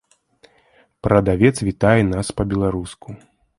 Прадавец 1.07 1.53
вітае 1.69 2.01
нас 2.15 2.27
па-беларуску. 2.41 3.09